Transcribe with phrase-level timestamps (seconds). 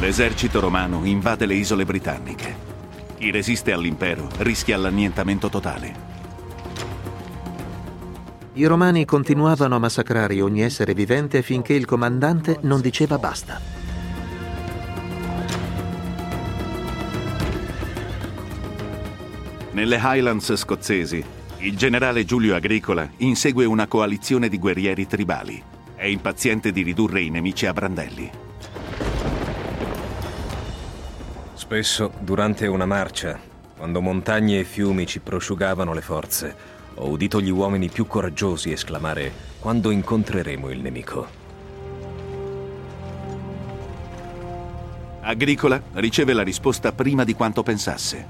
[0.00, 2.56] L'esercito romano invade le isole britanniche.
[3.18, 6.08] Chi resiste all'impero rischia l'annientamento totale.
[8.54, 13.60] I romani continuavano a massacrare ogni essere vivente finché il comandante non diceva basta.
[19.72, 21.22] Nelle Highlands scozzesi,
[21.58, 25.62] il generale Giulio Agricola insegue una coalizione di guerrieri tribali.
[25.94, 28.48] È impaziente di ridurre i nemici a brandelli.
[31.70, 33.38] Spesso, durante una marcia,
[33.76, 36.56] quando montagne e fiumi ci prosciugavano le forze,
[36.94, 41.28] ho udito gli uomini più coraggiosi esclamare quando incontreremo il nemico.
[45.20, 48.26] Agricola riceve la risposta prima di quanto pensasse.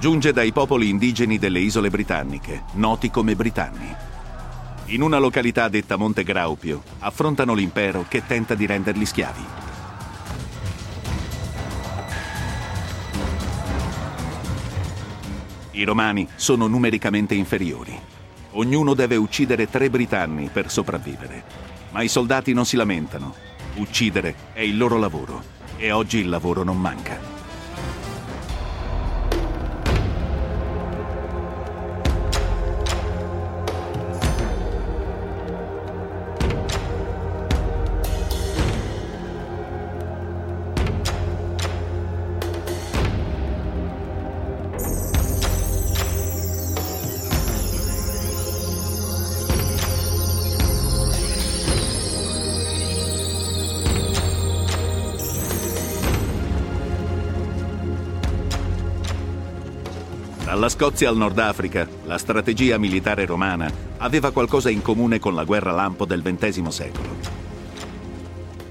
[0.00, 4.07] Giunge dai popoli indigeni delle isole britanniche, noti come Britanni.
[4.90, 9.44] In una località detta Monte Graupio, affrontano l'impero che tenta di renderli schiavi.
[15.72, 18.00] I romani sono numericamente inferiori.
[18.52, 21.44] Ognuno deve uccidere tre britanni per sopravvivere.
[21.90, 23.34] Ma i soldati non si lamentano.
[23.74, 25.42] Uccidere è il loro lavoro
[25.76, 27.37] e oggi il lavoro non manca.
[60.58, 65.44] Dalla Scozia al Nord Africa, la strategia militare romana aveva qualcosa in comune con la
[65.44, 67.08] guerra lampo del XX secolo.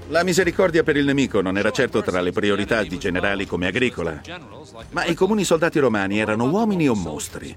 [0.08, 4.20] La misericordia per il nemico non era certo tra le priorità di generali come Agricola,
[4.90, 7.56] ma i comuni soldati romani erano uomini o mostri?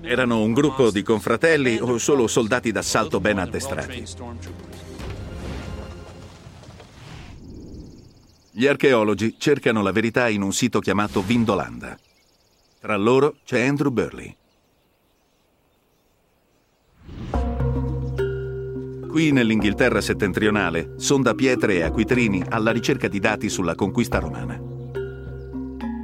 [0.00, 4.04] Erano un gruppo di confratelli o solo soldati d'assalto ben addestrati?
[8.50, 11.98] Gli archeologi cercano la verità in un sito chiamato Vindolanda.
[12.86, 14.36] Tra loro c'è Andrew Burley.
[19.08, 24.56] Qui nell'Inghilterra settentrionale sonda pietre e acquitrini alla ricerca di dati sulla conquista romana.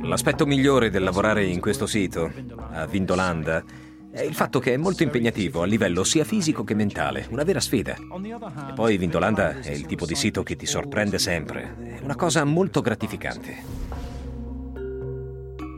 [0.03, 2.33] L'aspetto migliore del lavorare in questo sito,
[2.73, 3.63] a Vindolanda,
[4.11, 7.61] è il fatto che è molto impegnativo a livello sia fisico che mentale, una vera
[7.61, 7.95] sfida.
[7.95, 12.43] E poi Vindolanda è il tipo di sito che ti sorprende sempre, è una cosa
[12.43, 13.92] molto gratificante.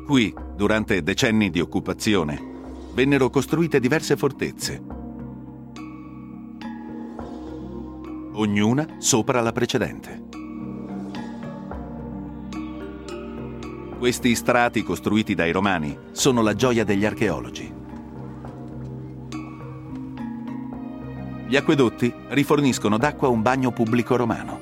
[0.04, 2.38] Qui, durante decenni di occupazione,
[2.92, 4.82] vennero costruite diverse fortezze,
[8.32, 10.22] ognuna sopra la precedente.
[13.98, 17.72] Questi strati costruiti dai romani sono la gioia degli archeologi.
[21.46, 24.60] Gli acquedotti riforniscono d'acqua un bagno pubblico romano.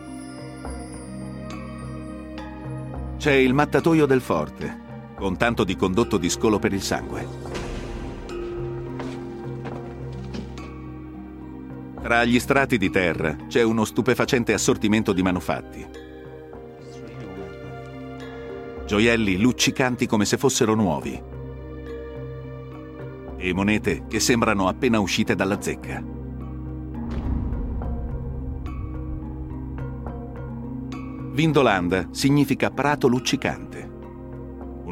[3.17, 4.82] C'è il mattatoio del forte,
[5.23, 7.29] con tanto di condotto di scolo per il sangue.
[12.03, 15.87] Tra gli strati di terra c'è uno stupefacente assortimento di manufatti.
[18.85, 21.23] Gioielli luccicanti come se fossero nuovi.
[23.37, 26.03] E monete che sembrano appena uscite dalla zecca.
[31.31, 33.92] Vindolanda significa prato luccicante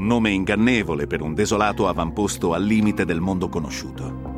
[0.00, 4.28] un nome ingannevole per un desolato avamposto al limite del mondo conosciuto.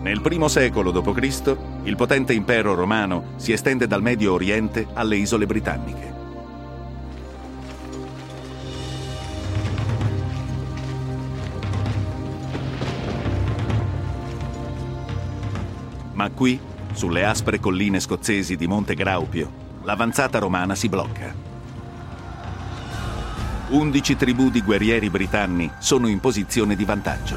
[0.00, 5.44] Nel primo secolo d.C., il potente impero romano si estende dal Medio Oriente alle isole
[5.44, 6.14] britanniche.
[16.12, 16.60] Ma qui,
[16.92, 19.50] sulle aspre colline scozzesi di Monte Graupio,
[19.82, 21.47] l'avanzata romana si blocca.
[23.70, 27.36] Undici tribù di guerrieri britanni sono in posizione di vantaggio.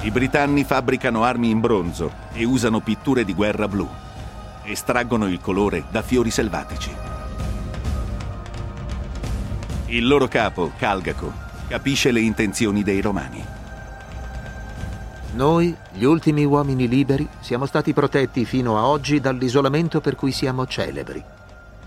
[0.00, 3.88] I britanni fabbricano armi in bronzo e usano pitture di guerra blu.
[4.64, 6.90] Estraggono il colore da fiori selvatici.
[9.86, 11.32] Il loro capo, Calgaco,
[11.68, 13.59] capisce le intenzioni dei romani.
[15.32, 20.66] Noi, gli ultimi uomini liberi, siamo stati protetti fino a oggi dall'isolamento per cui siamo
[20.66, 21.22] celebri.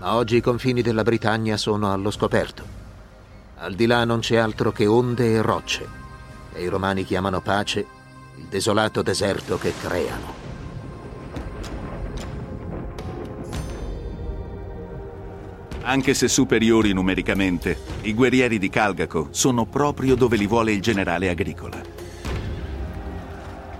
[0.00, 2.64] Ma oggi i confini della Britannia sono allo scoperto.
[3.58, 6.02] Al di là non c'è altro che onde e rocce.
[6.56, 7.84] e i romani chiamano pace
[8.36, 10.42] il desolato deserto che creano.
[15.82, 21.28] Anche se superiori numericamente, i guerrieri di Calgaco sono proprio dove li vuole il generale
[21.28, 21.93] Agricola.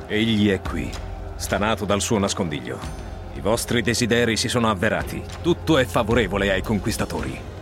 [0.06, 0.90] Egli è qui,
[1.36, 2.78] stanato dal suo nascondiglio.
[3.36, 5.22] I vostri desideri si sono avverati.
[5.40, 7.53] Tutto è favorevole ai conquistatori.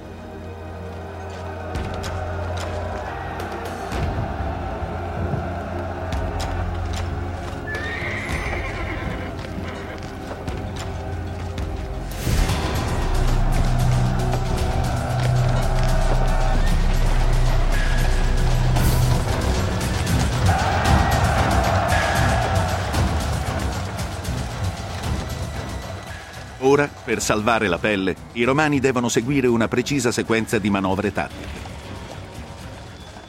[27.12, 31.60] Per salvare la pelle, i romani devono seguire una precisa sequenza di manovre tattiche.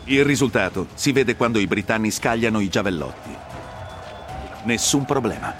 [0.05, 3.35] Il risultato si vede quando i britanni scagliano i giavellotti.
[4.63, 5.53] Nessun problema.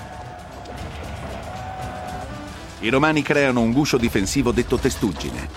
[2.79, 5.49] I romani creano un guscio difensivo detto testuggine.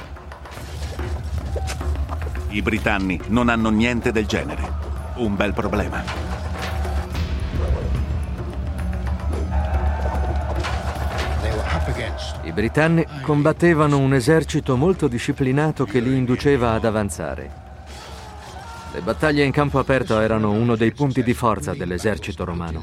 [2.48, 4.72] I britanni non hanno niente del genere.
[5.18, 6.25] Un bel problema.
[12.56, 17.50] Britanni combattevano un esercito molto disciplinato che li induceva ad avanzare.
[18.94, 22.80] Le battaglie in campo aperto erano uno dei punti di forza dell'esercito romano.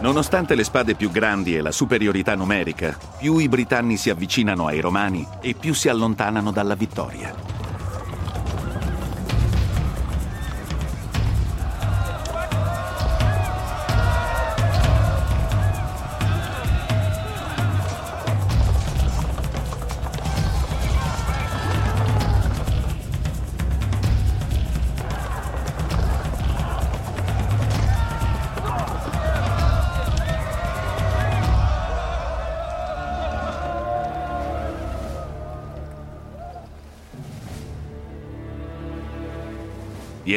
[0.00, 4.80] Nonostante le spade più grandi e la superiorità numerica, più i britanni si avvicinano ai
[4.80, 7.59] romani e più si allontanano dalla vittoria.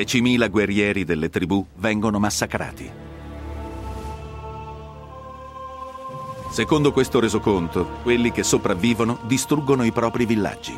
[0.03, 2.91] 10.000 guerrieri delle tribù vengono massacrati.
[6.49, 10.77] Secondo questo resoconto, quelli che sopravvivono distruggono i propri villaggi.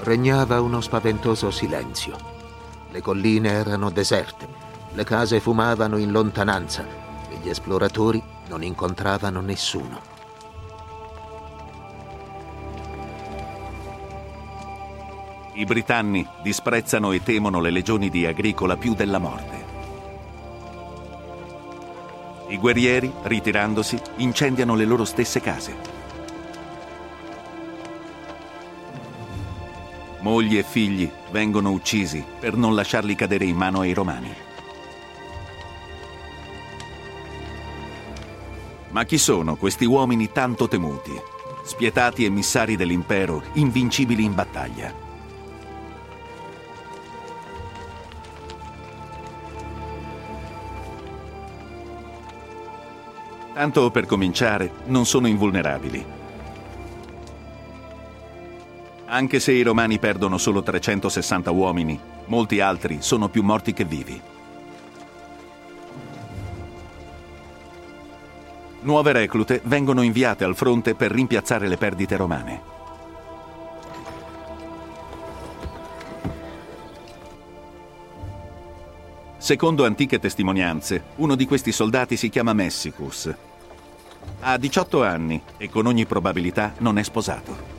[0.00, 2.16] Regnava uno spaventoso silenzio.
[2.90, 4.46] Le colline erano deserte,
[4.92, 6.86] le case fumavano in lontananza
[7.28, 10.17] e gli esploratori non incontravano nessuno.
[15.58, 19.64] I britanni disprezzano e temono le legioni di Agricola più della morte.
[22.46, 25.76] I guerrieri, ritirandosi, incendiano le loro stesse case.
[30.20, 34.32] Mogli e figli vengono uccisi per non lasciarli cadere in mano ai romani.
[38.90, 41.20] Ma chi sono questi uomini tanto temuti,
[41.64, 45.06] spietati emissari dell'impero, invincibili in battaglia?
[53.58, 56.06] Tanto per cominciare, non sono invulnerabili.
[59.06, 64.22] Anche se i romani perdono solo 360 uomini, molti altri sono più morti che vivi.
[68.82, 72.62] Nuove reclute vengono inviate al fronte per rimpiazzare le perdite romane.
[79.36, 83.46] Secondo antiche testimonianze, uno di questi soldati si chiama Messicus
[84.40, 87.76] ha 18 anni e con ogni probabilità non è sposato.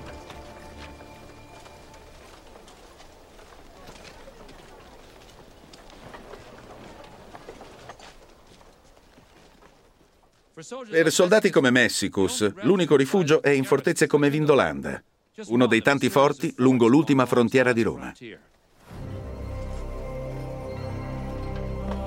[10.89, 15.01] Per soldati come Messicus, l'unico rifugio è in fortezze come Vindolanda,
[15.47, 18.13] uno dei tanti forti lungo l'ultima frontiera di Roma.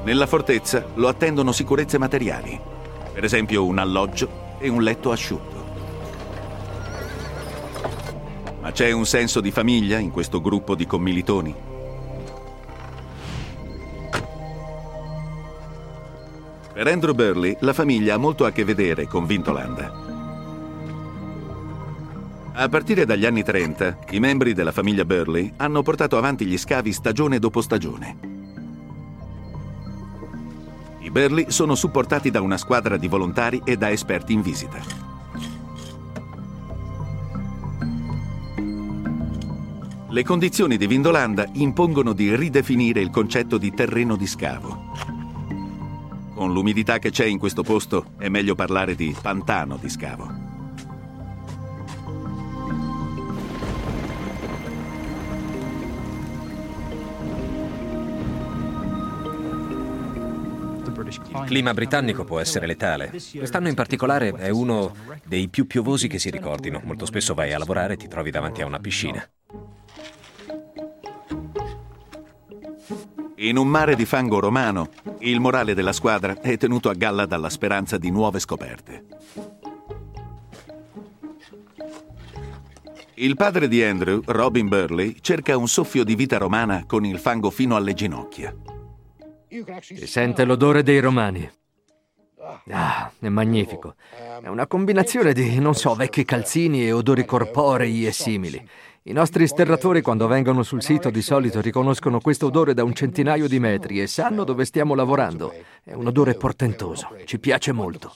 [0.04, 2.60] Nella fortezza lo attendono sicurezze materiali,
[3.12, 5.60] per esempio un alloggio e un letto asciutto.
[8.60, 11.54] Ma c'è un senso di famiglia in questo gruppo di commilitoni?
[16.72, 19.92] Per Andrew Burley la famiglia ha molto a che vedere con Vintolanda.
[22.54, 26.92] A partire dagli anni 30, i membri della famiglia Burley hanno portato avanti gli scavi
[26.92, 28.31] stagione dopo stagione.
[31.12, 34.80] Burley sono supportati da una squadra di volontari e da esperti in visita.
[40.08, 44.90] Le condizioni di Vindolanda impongono di ridefinire il concetto di terreno di scavo.
[46.34, 50.51] Con l'umidità che c'è in questo posto è meglio parlare di pantano di scavo.
[61.14, 63.10] Il clima britannico può essere letale.
[63.10, 66.80] Quest'anno in particolare è uno dei più piovosi che si ricordino.
[66.84, 69.26] Molto spesso vai a lavorare e ti trovi davanti a una piscina.
[73.36, 77.50] In un mare di fango romano, il morale della squadra è tenuto a galla dalla
[77.50, 79.04] speranza di nuove scoperte.
[83.14, 87.50] Il padre di Andrew, Robin Burley, cerca un soffio di vita romana con il fango
[87.50, 88.54] fino alle ginocchia.
[89.80, 91.50] Si sente l'odore dei romani.
[92.70, 93.96] Ah, è magnifico.
[94.40, 98.66] È una combinazione di, non so, vecchi calzini e odori corporei e simili.
[99.02, 103.46] I nostri sterratori quando vengono sul sito di solito riconoscono questo odore da un centinaio
[103.46, 105.52] di metri e sanno dove stiamo lavorando.
[105.82, 108.14] È un odore portentoso, ci piace molto.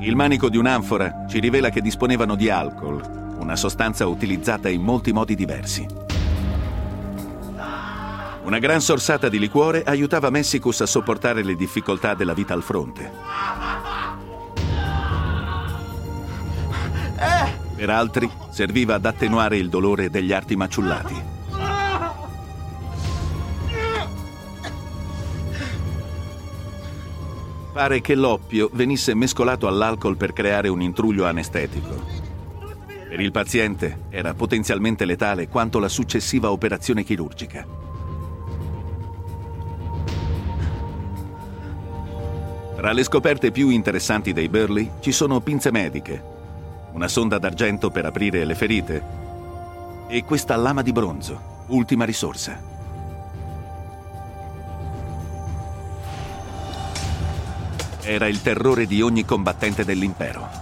[0.00, 5.10] Il manico di un'anfora ci rivela che disponevano di alcol, una sostanza utilizzata in molti
[5.10, 5.86] modi diversi.
[8.42, 13.10] Una gran sorsata di liquore aiutava Messicus a sopportare le difficoltà della vita al fronte.
[17.74, 21.22] Per altri serviva ad attenuare il dolore degli arti maciullati.
[27.72, 32.27] Pare che l'oppio venisse mescolato all'alcol per creare un intruglio anestetico.
[33.08, 37.66] Per il paziente era potenzialmente letale quanto la successiva operazione chirurgica.
[42.76, 46.22] Tra le scoperte più interessanti dei Burley ci sono pinze mediche,
[46.92, 49.02] una sonda d'argento per aprire le ferite
[50.06, 52.60] e questa lama di bronzo, ultima risorsa.
[58.02, 60.57] Era il terrore di ogni combattente dell'impero.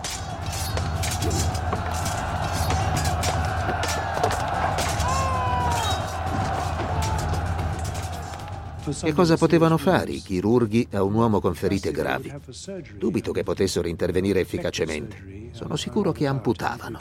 [8.93, 12.33] Che cosa potevano fare i chirurghi a un uomo con ferite gravi?
[12.97, 15.51] Dubito che potessero intervenire efficacemente.
[15.51, 17.01] Sono sicuro che amputavano.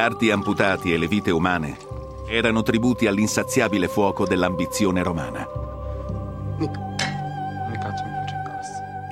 [0.00, 1.76] Arti amputati e le vite umane
[2.26, 5.46] erano tributi all'insaziabile fuoco dell'ambizione romana.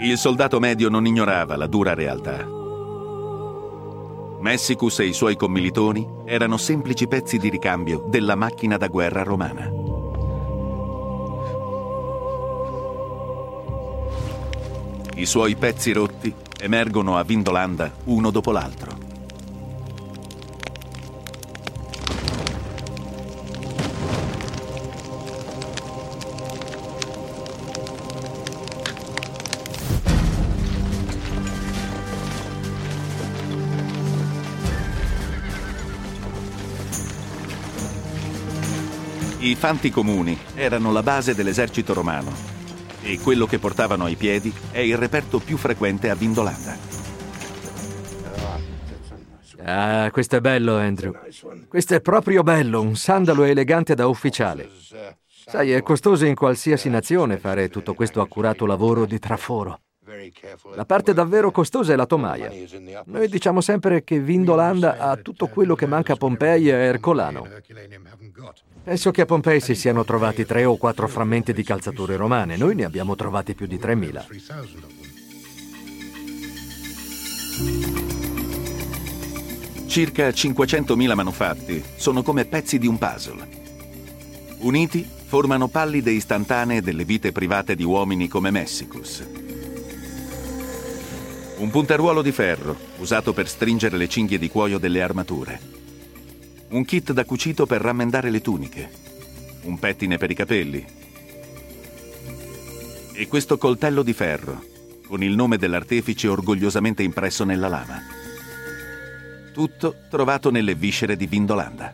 [0.00, 2.42] Il soldato medio non ignorava la dura realtà.
[4.40, 9.70] Messicus e i suoi commilitoni erano semplici pezzi di ricambio della macchina da guerra romana.
[15.16, 19.07] I suoi pezzi rotti emergono a Vindolanda uno dopo l'altro.
[39.40, 42.32] I fanti comuni erano la base dell'esercito romano
[43.02, 46.76] e quello che portavano ai piedi è il reperto più frequente a Vindolanda.
[49.64, 51.14] Ah, questo è bello, Andrew.
[51.68, 54.68] Questo è proprio bello, un sandalo elegante da ufficiale.
[55.28, 59.80] Sai, è costoso in qualsiasi nazione fare tutto questo accurato lavoro di traforo.
[60.74, 62.50] La parte davvero costosa è la tomaia.
[63.04, 67.46] Noi diciamo sempre che Vindolanda ha tutto quello che manca a Pompei e Ercolano.
[68.88, 72.56] Penso che a Pompei si siano trovati tre o quattro frammenti di calzature romane.
[72.56, 74.24] Noi ne abbiamo trovati più di 3.000.
[79.86, 83.46] Circa 500.000 manufatti sono come pezzi di un puzzle.
[84.60, 89.22] Uniti formano pallide istantanee delle vite private di uomini come Messicus.
[91.58, 95.76] Un punteruolo di ferro usato per stringere le cinghie di cuoio delle armature
[96.70, 98.90] un kit da cucito per rammendare le tuniche,
[99.62, 100.86] un pettine per i capelli
[103.14, 104.64] e questo coltello di ferro,
[105.06, 108.00] con il nome dell'artefice orgogliosamente impresso nella lama.
[109.52, 111.92] Tutto trovato nelle viscere di Vindolanda.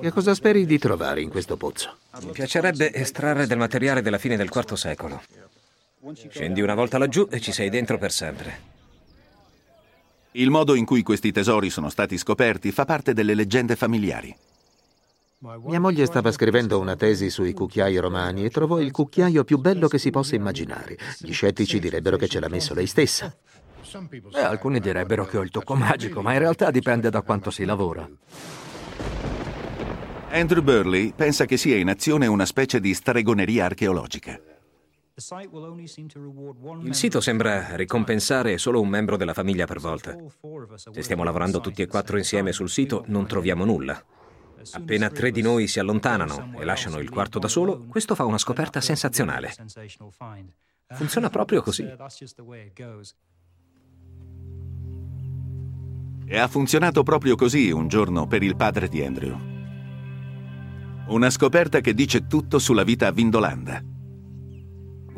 [0.00, 1.98] Che cosa speri di trovare in questo pozzo?
[2.22, 5.20] Mi piacerebbe estrarre del materiale della fine del IV secolo.
[6.30, 8.67] Scendi una volta laggiù e ci sei dentro per sempre.
[10.32, 14.36] Il modo in cui questi tesori sono stati scoperti fa parte delle leggende familiari.
[15.64, 19.86] Mia moglie stava scrivendo una tesi sui cucchiai romani e trovò il cucchiaio più bello
[19.86, 20.98] che si possa immaginare.
[21.18, 23.34] Gli scettici direbbero che ce l'ha messo lei stessa.
[24.34, 27.64] E alcuni direbbero che ho il tocco magico, ma in realtà dipende da quanto si
[27.64, 28.06] lavora.
[30.30, 34.38] Andrew Burley pensa che sia in azione una specie di stregoneria archeologica.
[36.82, 40.16] Il sito sembra ricompensare solo un membro della famiglia per volta.
[40.92, 44.00] Se stiamo lavorando tutti e quattro insieme sul sito, non troviamo nulla.
[44.72, 48.38] Appena tre di noi si allontanano e lasciano il quarto da solo, questo fa una
[48.38, 49.52] scoperta sensazionale.
[50.86, 51.84] Funziona proprio così.
[56.30, 59.34] E ha funzionato proprio così un giorno per il padre di Andrew.
[61.06, 63.82] Una scoperta che dice tutto sulla vita a Vindolanda.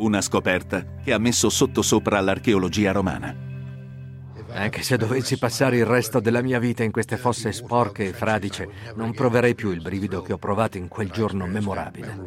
[0.00, 3.36] Una scoperta che ha messo sottosopra l'archeologia romana.
[4.52, 8.66] Anche se dovessi passare il resto della mia vita in queste fosse sporche e fradice,
[8.96, 12.18] non proverei più il brivido che ho provato in quel giorno memorabile.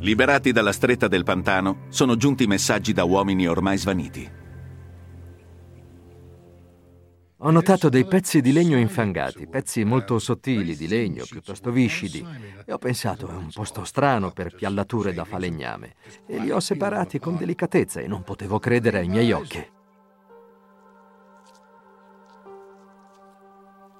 [0.00, 4.40] Liberati dalla stretta del pantano, sono giunti messaggi da uomini ormai svaniti.
[7.44, 12.24] Ho notato dei pezzi di legno infangati, pezzi molto sottili di legno, piuttosto viscidi,
[12.64, 15.94] e ho pensato è un posto strano per piallature da falegname.
[16.24, 19.70] E li ho separati con delicatezza e non potevo credere ai miei occhi.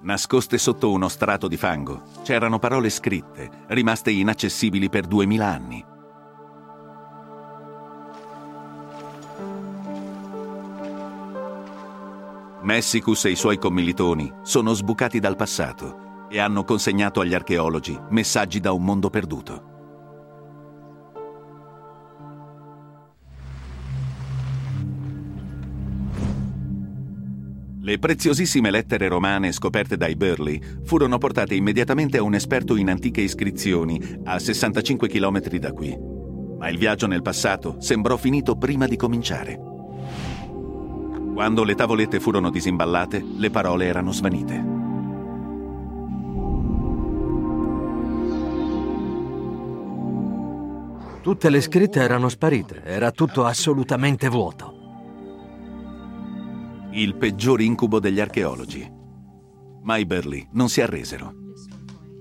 [0.03, 5.85] Nascoste sotto uno strato di fango, c'erano parole scritte, rimaste inaccessibili per duemila anni.
[12.63, 18.61] Messicus e i suoi commilitoni sono sbucati dal passato e hanno consegnato agli archeologi messaggi
[18.61, 19.71] da un mondo perduto.
[27.81, 33.19] Le preziosissime lettere romane scoperte dai Burley furono portate immediatamente a un esperto in antiche
[33.19, 35.93] iscrizioni a 65 km da qui.
[36.59, 39.62] Ma il viaggio nel passato sembrò finito prima di cominciare.
[41.33, 44.71] Quando le tavolette furono disimballate, le parole erano svanite.
[51.21, 54.81] Tutte le scritte erano sparite, era tutto assolutamente vuoto
[56.93, 58.91] il peggior incubo degli archeologi.
[59.81, 61.42] Ma i Burley non si arresero.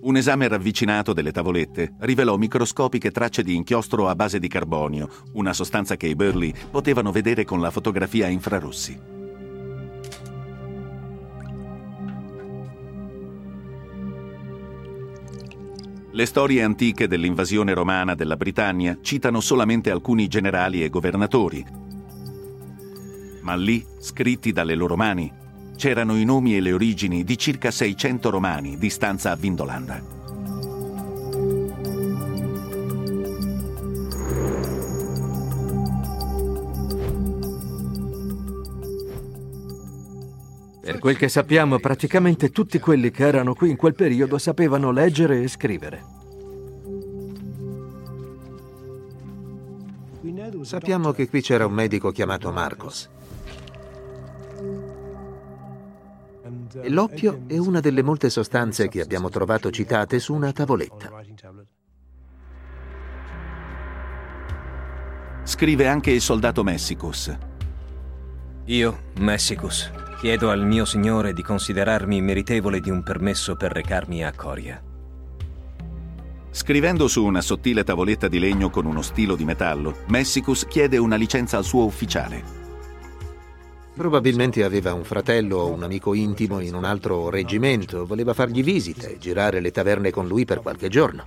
[0.05, 5.53] Un esame ravvicinato delle tavolette rivelò microscopiche tracce di inchiostro a base di carbonio, una
[5.53, 8.99] sostanza che i Burley potevano vedere con la fotografia a infrarossi.
[16.11, 21.65] Le storie antiche dell'invasione romana della Britannia citano solamente alcuni generali e governatori,
[23.43, 25.33] ma lì, scritti dalle loro mani,
[25.83, 30.01] c'erano i nomi e le origini di circa 600 romani di stanza a Vindolanda.
[40.81, 45.43] Per quel che sappiamo, praticamente tutti quelli che erano qui in quel periodo sapevano leggere
[45.43, 46.05] e scrivere.
[50.61, 53.11] Sappiamo che qui c'era un medico chiamato Marcos.
[56.85, 61.11] L'oppio è una delle molte sostanze che abbiamo trovato citate su una tavoletta.
[65.45, 67.37] Scrive anche il soldato Messicus.
[68.67, 74.33] Io, Messicus, chiedo al mio signore di considerarmi meritevole di un permesso per recarmi a
[74.33, 74.81] Coria.
[76.51, 81.17] Scrivendo su una sottile tavoletta di legno con uno stilo di metallo, Messicus chiede una
[81.17, 82.62] licenza al suo ufficiale.
[83.95, 89.13] Probabilmente aveva un fratello o un amico intimo in un altro reggimento, voleva fargli visite
[89.13, 91.27] e girare le taverne con lui per qualche giorno.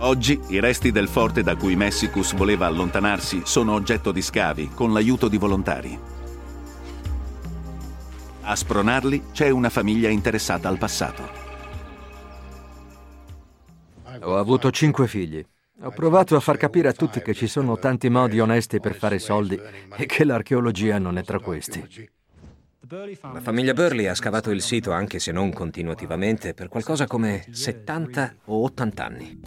[0.00, 4.92] Oggi i resti del forte da cui Messicus voleva allontanarsi sono oggetto di scavi con
[4.92, 5.98] l'aiuto di volontari.
[8.42, 11.47] A spronarli c'è una famiglia interessata al passato.
[14.22, 15.44] Ho avuto cinque figli.
[15.82, 19.18] Ho provato a far capire a tutti che ci sono tanti modi onesti per fare
[19.18, 19.58] soldi
[19.96, 22.08] e che l'archeologia non è tra questi.
[22.88, 28.34] La famiglia Burley ha scavato il sito, anche se non continuativamente, per qualcosa come 70
[28.46, 29.40] o 80 anni.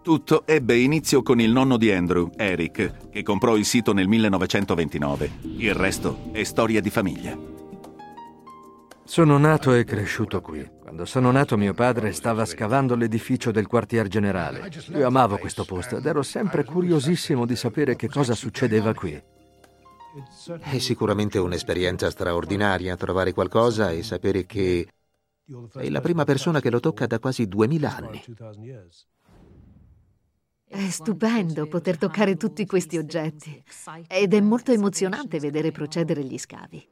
[0.00, 5.30] Tutto ebbe inizio con il nonno di Andrew, Eric, che comprò il sito nel 1929.
[5.56, 7.36] Il resto è storia di famiglia.
[9.02, 10.66] Sono nato e cresciuto qui.
[10.94, 14.70] Quando sono nato mio padre stava scavando l'edificio del quartier generale.
[14.90, 19.20] Io amavo questo posto ed ero sempre curiosissimo di sapere che cosa succedeva qui.
[20.60, 24.86] È sicuramente un'esperienza straordinaria trovare qualcosa e sapere che
[25.72, 28.22] sei la prima persona che lo tocca da quasi duemila anni.
[30.64, 33.64] È stupendo poter toccare tutti questi oggetti
[34.06, 36.88] ed è molto emozionante vedere procedere gli scavi.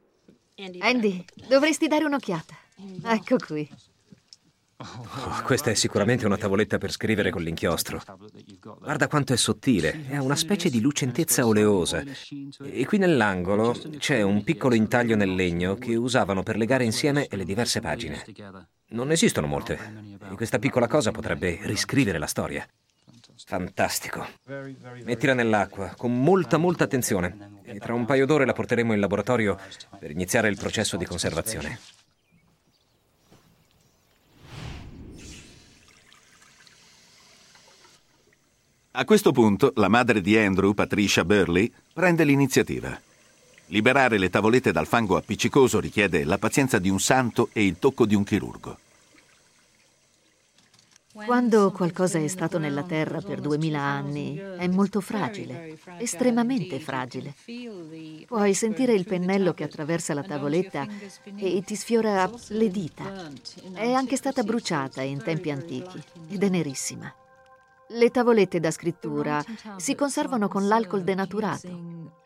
[0.79, 2.53] Andy, dovresti dare un'occhiata.
[3.05, 3.69] Ecco qui.
[4.83, 8.01] Oh, questa è sicuramente una tavoletta per scrivere con l'inchiostro.
[8.79, 12.03] Guarda quanto è sottile, è una specie di lucentezza oleosa.
[12.63, 17.45] E qui nell'angolo c'è un piccolo intaglio nel legno che usavano per legare insieme le
[17.45, 18.23] diverse pagine.
[18.89, 19.79] Non esistono molte,
[20.29, 22.67] e questa piccola cosa potrebbe riscrivere la storia.
[23.45, 24.25] Fantastico.
[25.03, 29.57] Mettila nell'acqua con molta molta attenzione e tra un paio d'ore la porteremo in laboratorio
[29.97, 31.79] per iniziare il processo di conservazione.
[38.95, 42.95] A questo punto la madre di Andrew, Patricia Burley, prende l'iniziativa.
[43.67, 48.05] Liberare le tavolette dal fango appiccicoso richiede la pazienza di un santo e il tocco
[48.05, 48.77] di un chirurgo.
[51.11, 57.33] Quando qualcosa è stato nella terra per duemila anni è molto fragile, estremamente fragile.
[58.27, 60.85] Puoi sentire il pennello che attraversa la tavoletta
[61.35, 63.31] e ti sfiora le dita.
[63.73, 67.11] È anche stata bruciata in tempi antichi ed è nerissima.
[67.89, 69.43] Le tavolette da scrittura
[69.77, 72.21] si conservano con l'alcol denaturato.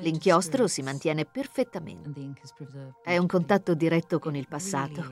[0.00, 2.32] L'inchiostro si mantiene perfettamente.
[3.02, 5.04] È un contatto diretto con il passato.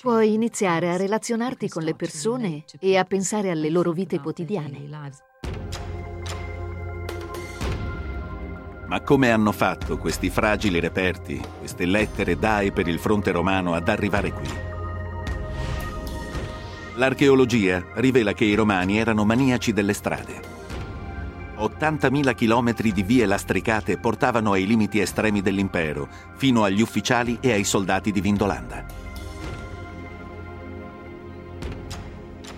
[0.00, 4.88] Puoi iniziare a relazionarti con le persone e a pensare alle loro vite quotidiane.
[8.86, 13.88] Ma come hanno fatto questi fragili reperti, queste lettere dai per il fronte romano ad
[13.88, 14.69] arrivare qui?
[16.96, 20.58] L'archeologia rivela che i romani erano maniaci delle strade.
[21.56, 27.64] 80.000 chilometri di vie lastricate portavano ai limiti estremi dell'impero, fino agli ufficiali e ai
[27.64, 28.84] soldati di Vindolanda.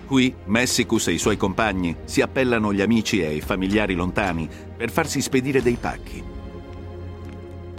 [0.05, 4.89] Qui Messicus e i suoi compagni si appellano agli amici e ai familiari lontani per
[4.89, 6.23] farsi spedire dei pacchi.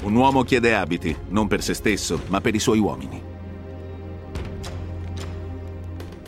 [0.02, 3.33] Un uomo chiede abiti, non per se stesso, ma per i suoi uomini.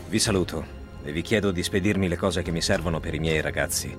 [0.09, 0.65] Vi saluto
[1.03, 3.93] e vi chiedo di spedirmi le cose che mi servono per i miei ragazzi.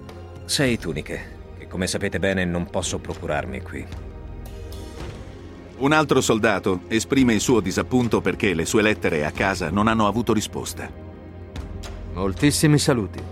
[0.47, 3.87] Sei tuniche, che come sapete bene non posso procurarmi qui.
[5.77, 10.07] Un altro soldato esprime il suo disappunto perché le sue lettere a casa non hanno
[10.07, 10.91] avuto risposta.
[12.15, 13.23] Moltissimi saluti.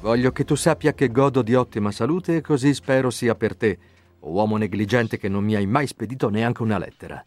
[0.00, 3.78] Voglio che tu sappia che godo di ottima salute e così spero sia per te,
[4.18, 7.24] uomo negligente che non mi hai mai spedito neanche una lettera.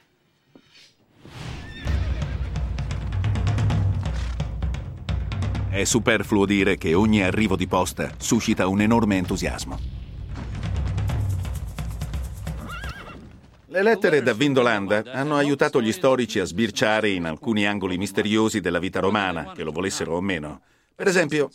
[5.71, 9.79] È superfluo dire che ogni arrivo di posta suscita un enorme entusiasmo.
[13.67, 18.79] Le lettere da Vindolanda hanno aiutato gli storici a sbirciare in alcuni angoli misteriosi della
[18.79, 20.61] vita romana, che lo volessero o meno.
[20.93, 21.49] Per esempio,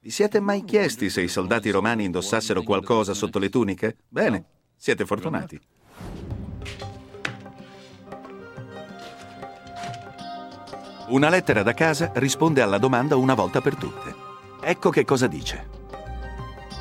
[0.00, 3.96] vi siete mai chiesti se i soldati romani indossassero qualcosa sotto le tuniche?
[4.06, 4.44] Bene,
[4.76, 5.58] siete fortunati.
[11.06, 14.14] Una lettera da casa risponde alla domanda una volta per tutte.
[14.62, 15.68] Ecco che cosa dice.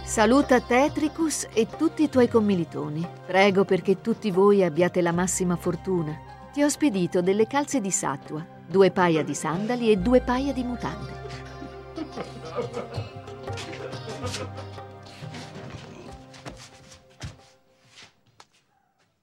[0.06, 3.06] Saluta Tetricus e tutti i tuoi commilitoni.
[3.26, 6.18] Prego perché tutti voi abbiate la massima fortuna.
[6.54, 10.64] Ti ho spedito delle calze di satua, due paia di sandali e due paia di
[10.64, 11.12] mutande.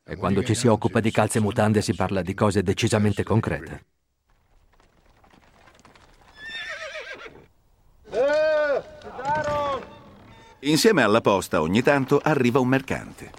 [0.05, 3.90] E quando ci si occupa di calze e mutande si parla di cose decisamente concrete.
[10.63, 13.31] Insieme alla posta ogni tanto arriva un mercante.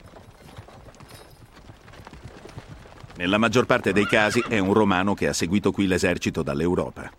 [3.17, 7.11] Nella maggior parte dei casi è un romano che ha seguito qui l'esercito dall'Europa.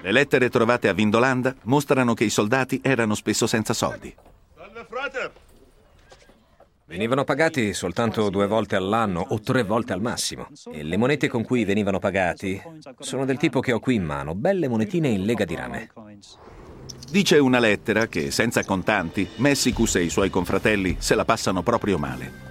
[0.00, 4.14] Le lettere trovate a Vindolanda mostrano che i soldati erano spesso senza soldi.
[6.86, 10.48] Venivano pagati soltanto due volte all'anno o tre volte al massimo.
[10.72, 12.62] E le monete con cui venivano pagati
[12.98, 15.90] sono del tipo che ho qui in mano, belle monetine in lega di rame.
[17.10, 21.96] Dice una lettera che, senza contanti, Messicus e i suoi confratelli se la passano proprio
[21.96, 22.42] male.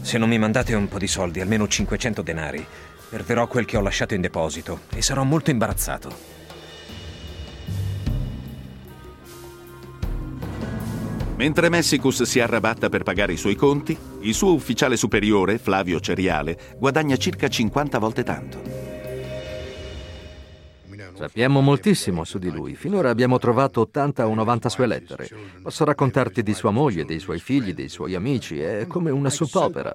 [0.00, 2.64] Se non mi mandate un po' di soldi, almeno 500 denari,
[3.08, 6.34] perderò quel che ho lasciato in deposito e sarò molto imbarazzato.
[11.36, 16.76] Mentre Messicus si arrabatta per pagare i suoi conti, il suo ufficiale superiore, Flavio Ceriale,
[16.78, 18.85] guadagna circa 50 volte tanto.
[21.16, 22.74] Sappiamo moltissimo su di lui.
[22.74, 25.28] Finora abbiamo trovato 80 o 90 sue lettere.
[25.62, 28.60] Posso raccontarti di sua moglie, dei suoi figli, dei suoi amici.
[28.60, 29.94] È come una soppopera.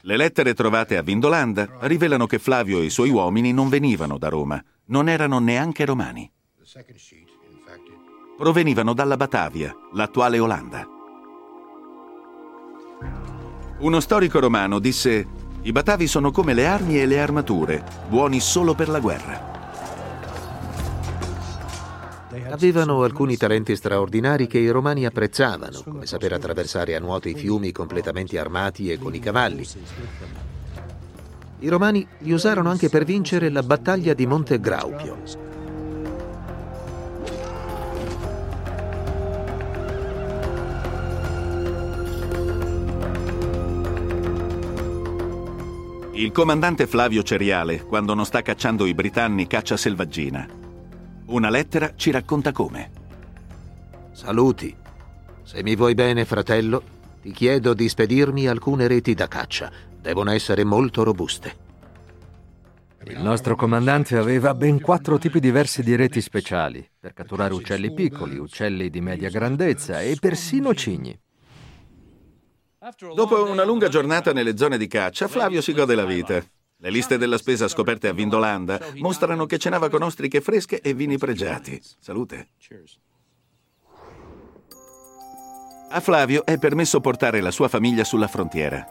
[0.00, 4.28] Le lettere trovate a Vindolanda rivelano che Flavio e i suoi uomini non venivano da
[4.28, 6.30] Roma, non erano neanche romani
[8.42, 10.84] provenivano dalla Batavia, l'attuale Olanda.
[13.78, 15.26] Uno storico romano disse,
[15.62, 19.51] i Batavi sono come le armi e le armature, buoni solo per la guerra.
[22.52, 27.72] Avevano alcuni talenti straordinari che i romani apprezzavano, come saper attraversare a nuoto i fiumi
[27.72, 29.66] completamente armati e con i cavalli.
[31.60, 35.50] I romani li usarono anche per vincere la battaglia di Monte Graupio,
[46.14, 50.61] Il comandante Flavio Ceriale, quando non sta cacciando i britanni, caccia selvaggina.
[51.32, 52.90] Una lettera ci racconta come.
[54.12, 54.76] Saluti.
[55.42, 56.82] Se mi vuoi bene, fratello,
[57.22, 59.72] ti chiedo di spedirmi alcune reti da caccia.
[59.98, 61.56] Devono essere molto robuste.
[63.04, 68.36] Il nostro comandante aveva ben quattro tipi diversi di reti speciali per catturare uccelli piccoli,
[68.36, 71.18] uccelli di media grandezza e persino cigni.
[73.14, 76.44] Dopo una lunga giornata nelle zone di caccia, Flavio si gode la vita.
[76.82, 81.16] Le liste della spesa scoperte a Vindolanda mostrano che cenava con ostriche fresche e vini
[81.16, 81.80] pregiati.
[82.00, 82.48] Salute.
[85.90, 88.84] A Flavio è permesso portare la sua famiglia sulla frontiera.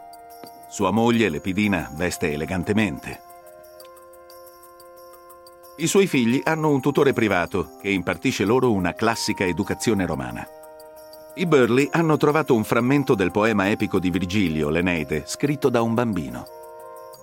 [0.69, 3.19] Sua moglie, Lepidina, veste elegantemente.
[5.75, 10.47] I suoi figli hanno un tutore privato che impartisce loro una classica educazione romana.
[11.36, 15.93] I Burley hanno trovato un frammento del poema epico di Virgilio, l'Eneide, scritto da un
[15.93, 16.60] bambino.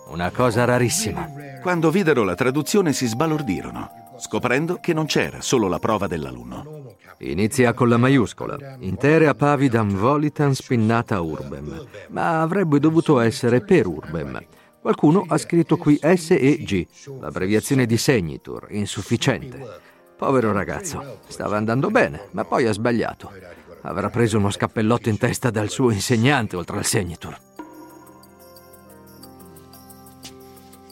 [0.09, 1.31] Una cosa rarissima.
[1.61, 6.95] Quando videro la traduzione si sbalordirono, scoprendo che non c'era solo la prova dell'alunno.
[7.19, 14.41] Inizia con la maiuscola, interea pavidam volitam spinnata urbem, ma avrebbe dovuto essere per urbem.
[14.81, 16.87] Qualcuno ha scritto qui S e G,
[17.21, 19.61] l'abbreviazione di Segnitur, insufficiente.
[20.17, 23.31] Povero ragazzo, stava andando bene, ma poi ha sbagliato.
[23.83, 27.48] Avrà preso uno scappellotto in testa dal suo insegnante oltre al Segnitur.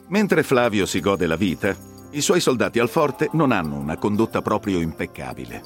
[0.09, 1.75] Mentre Flavio si gode la vita,
[2.11, 5.62] i suoi soldati al forte non hanno una condotta proprio impeccabile.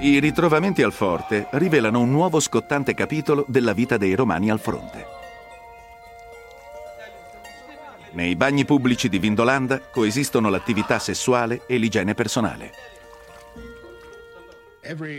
[0.00, 5.06] I ritrovamenti al forte rivelano un nuovo scottante capitolo della vita dei romani al fronte.
[8.12, 12.72] Nei bagni pubblici di Vindolanda coesistono l'attività sessuale e l'igiene personale.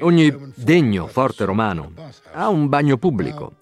[0.01, 1.91] Ogni degno forte romano
[2.33, 3.53] ha un bagno pubblico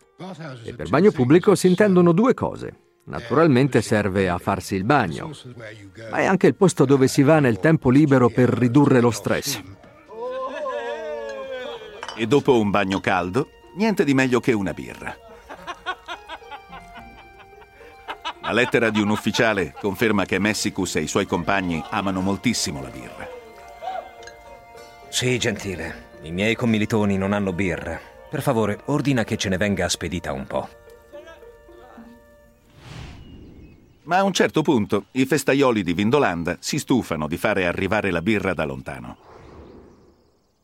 [0.64, 2.76] e per bagno pubblico si intendono due cose.
[3.04, 5.32] Naturalmente serve a farsi il bagno,
[6.12, 9.62] ma è anche il posto dove si va nel tempo libero per ridurre lo stress.
[12.16, 15.16] E dopo un bagno caldo, niente di meglio che una birra.
[18.44, 22.90] La lettera di un ufficiale conferma che Messicus e i suoi compagni amano moltissimo la
[22.90, 23.31] birra.
[25.12, 26.08] Sì, gentile.
[26.22, 28.00] I miei commilitoni non hanno birra.
[28.30, 30.70] Per favore, ordina che ce ne venga spedita un po'.
[34.04, 38.22] Ma a un certo punto i festaioli di Vindolanda si stufano di fare arrivare la
[38.22, 39.18] birra da lontano.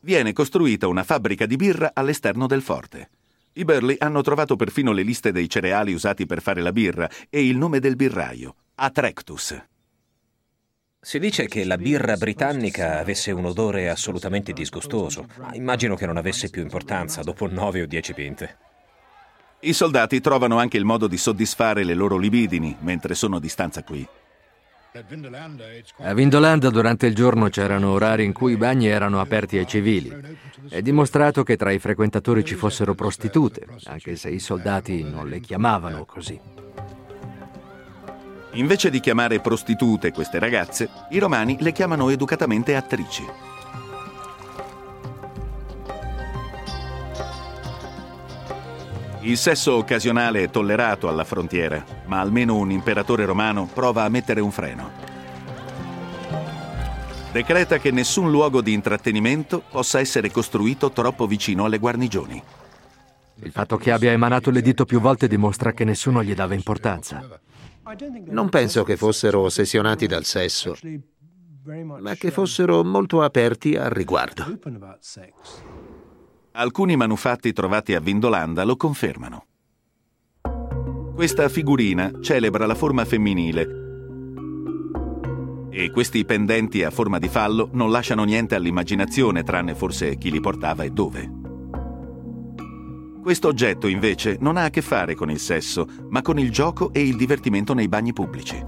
[0.00, 3.10] Viene costruita una fabbrica di birra all'esterno del forte.
[3.52, 7.46] I Burley hanno trovato perfino le liste dei cereali usati per fare la birra e
[7.46, 9.62] il nome del birraio, Atrectus.
[11.00, 16.16] Si dice che la birra britannica avesse un odore assolutamente disgustoso, ma immagino che non
[16.16, 18.56] avesse più importanza dopo nove o dieci pinte.
[19.60, 23.84] I soldati trovano anche il modo di soddisfare le loro libidini mentre sono di stanza
[23.84, 24.06] qui.
[25.98, 30.12] A Vindolanda durante il giorno c'erano orari in cui i bagni erano aperti ai civili.
[30.68, 35.38] È dimostrato che tra i frequentatori ci fossero prostitute, anche se i soldati non le
[35.38, 36.40] chiamavano così.
[38.58, 43.24] Invece di chiamare prostitute queste ragazze, i romani le chiamano educatamente attrici.
[49.20, 54.40] Il sesso occasionale è tollerato alla frontiera, ma almeno un imperatore romano prova a mettere
[54.40, 54.90] un freno.
[57.30, 62.42] Decreta che nessun luogo di intrattenimento possa essere costruito troppo vicino alle guarnigioni.
[63.40, 67.40] Il fatto che abbia emanato l'editto più volte dimostra che nessuno gli dava importanza.
[68.26, 70.76] Non penso che fossero ossessionati dal sesso,
[71.64, 74.44] ma che fossero molto aperti al riguardo.
[76.52, 79.46] Alcuni manufatti trovati a Vindolanda lo confermano.
[81.14, 83.86] Questa figurina celebra la forma femminile
[85.70, 90.40] e questi pendenti a forma di fallo non lasciano niente all'immaginazione, tranne forse chi li
[90.40, 91.37] portava e dove.
[93.22, 96.92] Questo oggetto invece non ha a che fare con il sesso, ma con il gioco
[96.92, 98.64] e il divertimento nei bagni pubblici.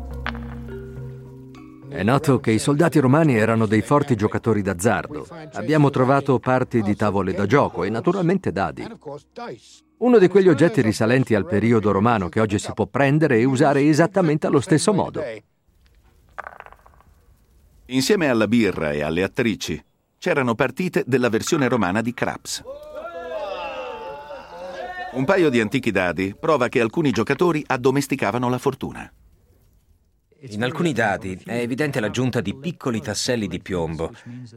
[1.89, 5.27] È noto che i soldati romani erano dei forti giocatori d'azzardo.
[5.55, 8.87] Abbiamo trovato parti di tavole da gioco e naturalmente dadi.
[9.99, 13.83] Uno di quegli oggetti risalenti al periodo romano che oggi si può prendere e usare
[13.83, 15.23] esattamente allo stesso modo.
[17.87, 19.83] Insieme alla birra e alle attrici
[20.17, 22.63] c'erano partite della versione romana di Craps.
[25.13, 29.13] Un paio di antichi dadi prova che alcuni giocatori addomesticavano la fortuna.
[30.43, 34.13] In alcuni dadi è evidente l'aggiunta di piccoli tasselli di piombo,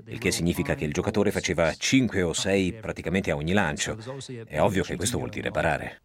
[0.06, 3.98] il che significa che il giocatore faceva 5 o 6 praticamente a ogni lancio.
[4.46, 6.02] È ovvio che questo vuol dire parare.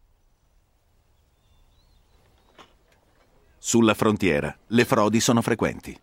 [3.59, 5.97] Sulla frontiera le frodi sono frequenti.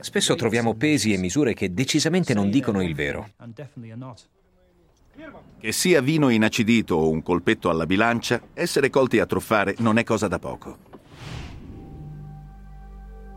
[0.00, 3.28] Spesso troviamo pesi e misure che decisamente non dicono il vero.
[5.58, 10.04] Che sia vino inacidito o un colpetto alla bilancia, essere colti a truffare non è
[10.04, 10.78] cosa da poco.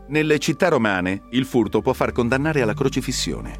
[0.06, 3.58] Nelle città romane il furto può far condannare alla crocifissione.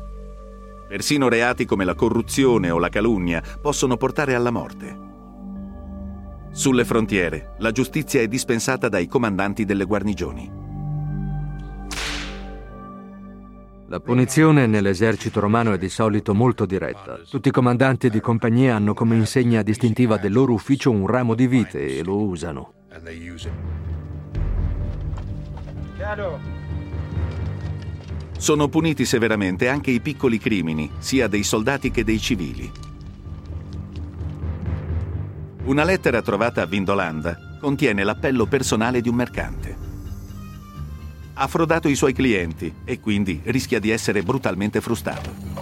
[0.89, 4.97] Persino reati come la corruzione o la calunnia possono portare alla morte.
[6.53, 10.64] Sulle frontiere la giustizia è dispensata dai comandanti delle guarnigioni.
[13.95, 17.21] La punizione nell'esercito romano è di solito molto diretta.
[17.31, 21.47] Tutti i comandanti di compagnia hanno come insegna distintiva del loro ufficio un ramo di
[21.47, 22.73] vite e lo usano.
[28.37, 32.69] Sono puniti severamente anche i piccoli crimini, sia dei soldati che dei civili.
[35.67, 39.94] Una lettera trovata a Vindolanda contiene l'appello personale di un mercante
[41.35, 45.53] ha frodato i suoi clienti e quindi rischia di essere brutalmente frustato.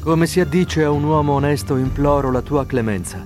[0.00, 3.24] Come si addice a un uomo onesto imploro la tua clemenza.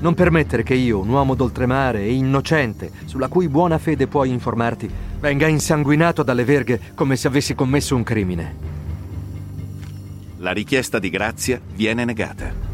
[0.00, 4.88] Non permettere che io, un uomo d'oltremare e innocente, sulla cui buona fede puoi informarti,
[5.18, 8.56] venga insanguinato dalle verghe come se avessi commesso un crimine.
[10.36, 12.67] La richiesta di grazia viene negata.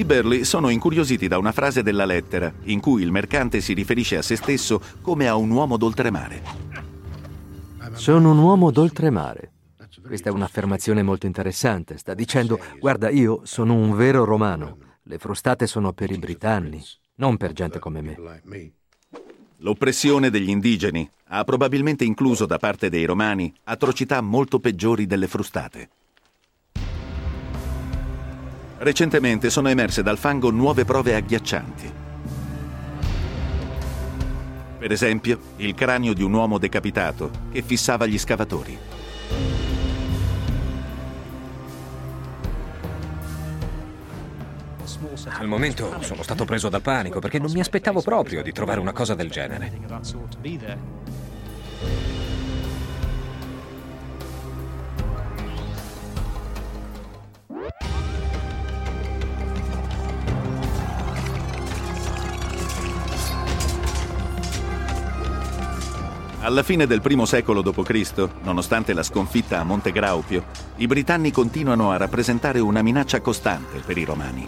[0.00, 4.16] I Burley sono incuriositi da una frase della lettera in cui il mercante si riferisce
[4.16, 6.42] a se stesso come a un uomo d'oltremare.
[7.92, 9.52] Sono un uomo d'oltremare.
[10.02, 11.98] Questa è un'affermazione molto interessante.
[11.98, 14.78] Sta dicendo, guarda, io sono un vero romano.
[15.02, 16.82] Le frustate sono per i britanni,
[17.16, 18.72] non per gente come me.
[19.58, 25.90] L'oppressione degli indigeni ha probabilmente incluso da parte dei romani atrocità molto peggiori delle frustate.
[28.82, 31.92] Recentemente sono emerse dal fango nuove prove agghiaccianti.
[34.78, 38.78] Per esempio, il cranio di un uomo decapitato che fissava gli scavatori.
[45.26, 48.92] Al momento sono stato preso dal panico perché non mi aspettavo proprio di trovare una
[48.92, 49.70] cosa del genere.
[66.42, 71.90] Alla fine del primo secolo d.C., nonostante la sconfitta a Monte Graupio, i britanni continuano
[71.90, 74.46] a rappresentare una minaccia costante per i romani.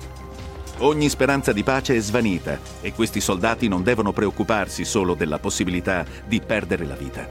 [0.78, 6.06] Ogni speranza di pace è svanita e questi soldati non devono preoccuparsi solo della possibilità
[6.26, 7.28] di perdere la vita.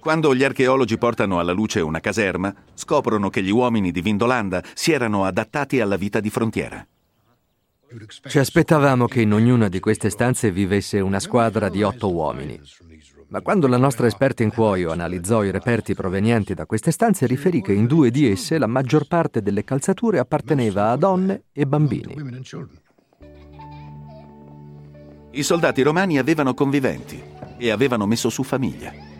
[0.00, 4.90] Quando gli archeologi portano alla luce una caserma, scoprono che gli uomini di Vindolanda si
[4.90, 6.84] erano adattati alla vita di frontiera.
[8.26, 12.60] Ci aspettavamo che in ognuna di queste stanze vivesse una squadra di otto uomini.
[13.28, 17.62] Ma quando la nostra esperta in cuoio analizzò i reperti provenienti da queste stanze, riferì
[17.62, 22.14] che in due di esse la maggior parte delle calzature apparteneva a donne e bambini.
[25.32, 27.20] I soldati romani avevano conviventi
[27.58, 29.13] e avevano messo su famiglia.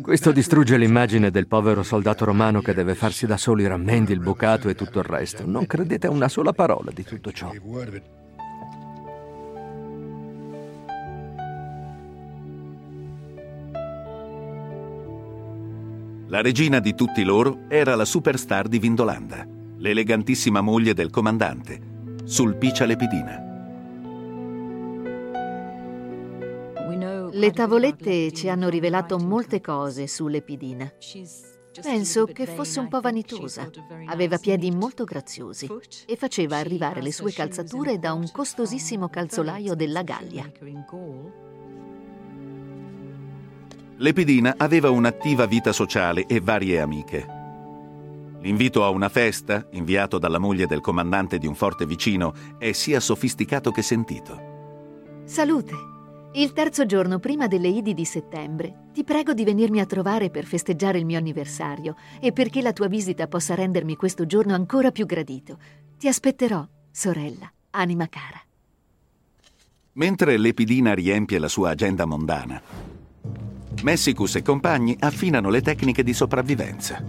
[0.00, 4.20] Questo distrugge l'immagine del povero soldato romano che deve farsi da solo i rammendi, il
[4.20, 5.44] bucato e tutto il resto.
[5.44, 7.52] Non credete a una sola parola di tutto ciò.
[16.28, 19.44] La regina di tutti loro era la superstar di Vindolanda,
[19.78, 21.78] l'elegantissima moglie del comandante,
[22.24, 23.51] Sulpicia Lepidina.
[27.34, 30.92] Le tavolette ci hanno rivelato molte cose sull'Epidina.
[31.80, 33.70] Penso che fosse un po' vanitosa.
[34.06, 35.66] Aveva piedi molto graziosi
[36.06, 40.50] e faceva arrivare le sue calzature da un costosissimo calzolaio della Gallia.
[43.96, 47.40] Lepidina aveva un'attiva vita sociale e varie amiche.
[48.40, 53.00] L'invito a una festa, inviato dalla moglie del comandante di un forte vicino, è sia
[53.00, 54.50] sofisticato che sentito.
[55.24, 55.91] Salute!
[56.34, 60.46] Il terzo giorno prima delle Idi di settembre, ti prego di venirmi a trovare per
[60.46, 65.04] festeggiare il mio anniversario e perché la tua visita possa rendermi questo giorno ancora più
[65.04, 65.58] gradito.
[65.98, 68.40] Ti aspetterò, sorella, anima cara.
[69.92, 72.62] Mentre Lepidina riempie la sua agenda mondana,
[73.82, 77.04] Messicus e compagni affinano le tecniche di sopravvivenza.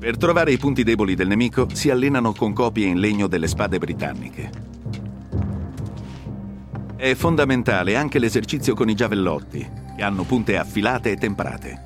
[0.00, 3.78] Per trovare i punti deboli del nemico si allenano con copie in legno delle spade
[3.78, 4.71] britanniche.
[7.02, 11.82] È fondamentale anche l'esercizio con i giavellotti, che hanno punte affilate e temprate.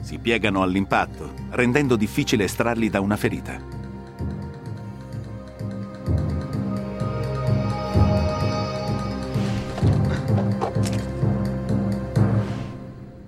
[0.00, 3.60] Si piegano all'impatto, rendendo difficile estrarli da una ferita.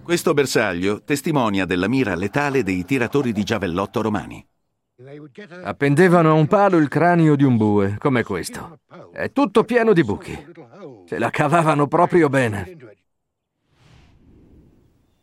[0.02, 4.42] Questo bersaglio testimonia della mira letale dei tiratori di giavellotto romani.
[5.62, 8.78] Appendevano a un palo il cranio di un bue, come questo.
[9.12, 10.46] È tutto pieno di buchi.
[11.06, 12.76] Se la cavavano proprio bene.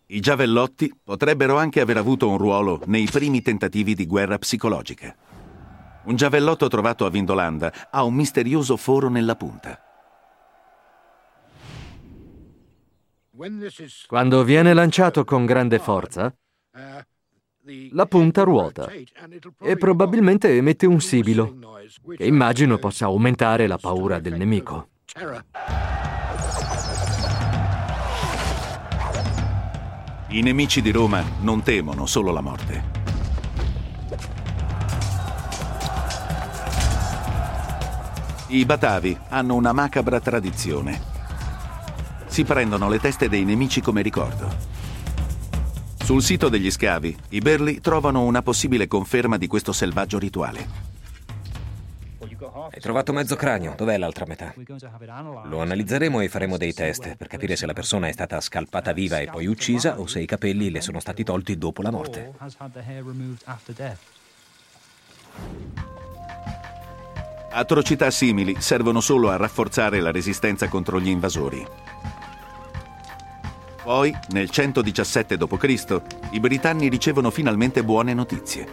[0.07, 5.13] I giavellotti potrebbero anche aver avuto un ruolo nei primi tentativi di guerra psicologica.
[6.05, 9.81] Un giavellotto trovato a Vindolanda ha un misterioso foro nella punta.
[14.07, 16.34] Quando viene lanciato con grande forza,
[17.91, 18.89] la punta ruota
[19.59, 21.57] e probabilmente emette un sibilo,
[22.15, 24.89] che immagino possa aumentare la paura del nemico.
[30.28, 32.84] I nemici di Roma non temono solo la morte.
[38.47, 41.12] I Batavi hanno una macabra tradizione
[42.34, 44.49] si prendono le teste dei nemici come ricordo.
[46.04, 50.92] Sul sito degli scavi, i Berli trovano una possibile conferma di questo selvaggio rituale.
[52.72, 54.53] Hai trovato mezzo cranio, dov'è l'altra metà?
[55.45, 59.20] Lo analizzeremo e faremo dei test per capire se la persona è stata scalpata viva
[59.20, 62.34] e poi uccisa o se i capelli le sono stati tolti dopo la morte.
[67.55, 71.66] Atrocità simili servono solo a rafforzare la resistenza contro gli invasori.
[73.84, 76.01] Poi, nel 117 d.C.,
[76.32, 78.66] i britanni ricevono finalmente buone notizie.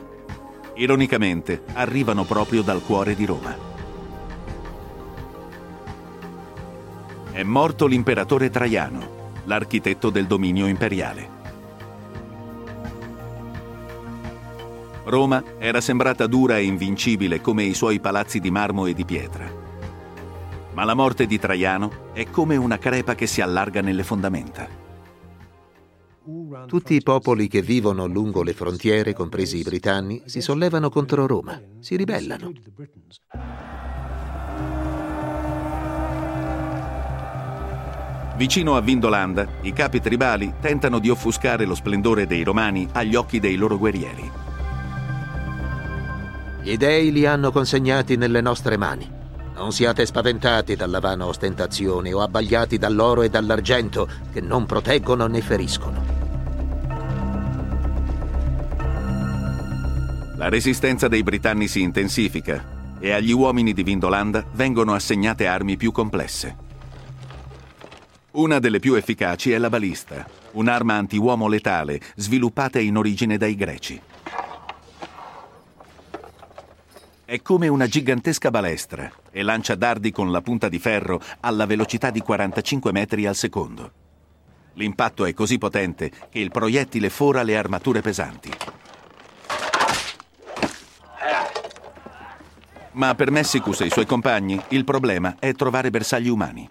[0.76, 3.69] Ironicamente, arrivano proprio dal cuore di Roma.
[7.40, 11.28] È morto l'imperatore Traiano, l'architetto del dominio imperiale.
[15.04, 19.50] Roma era sembrata dura e invincibile come i suoi palazzi di marmo e di pietra.
[20.74, 24.68] Ma la morte di Traiano è come una crepa che si allarga nelle fondamenta.
[26.66, 31.58] Tutti i popoli che vivono lungo le frontiere, compresi i britanni, si sollevano contro Roma,
[31.78, 32.52] si ribellano.
[38.40, 43.38] Vicino a Vindolanda, i capi tribali tentano di offuscare lo splendore dei romani agli occhi
[43.38, 44.30] dei loro guerrieri.
[46.62, 49.06] Gli dei li hanno consegnati nelle nostre mani.
[49.54, 55.42] Non siate spaventati dalla vana ostentazione o abbagliati dall'oro e dall'argento che non proteggono né
[55.42, 56.02] feriscono.
[60.38, 65.92] La resistenza dei britanni si intensifica e agli uomini di Vindolanda vengono assegnate armi più
[65.92, 66.68] complesse.
[68.32, 74.00] Una delle più efficaci è la balista, un'arma anti-uomo letale sviluppata in origine dai greci.
[77.24, 82.10] È come una gigantesca balestra e lancia dardi con la punta di ferro alla velocità
[82.10, 83.92] di 45 metri al secondo.
[84.74, 88.50] L'impatto è così potente che il proiettile fora le armature pesanti.
[92.92, 96.70] Ma per Messicus e i suoi compagni il problema è trovare bersagli umani.